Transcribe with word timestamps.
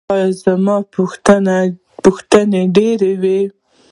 ایا 0.13 0.27
زما 0.43 0.75
پوښتنې 2.05 2.61
ډیرې 2.75 3.13
وې؟ 3.21 3.39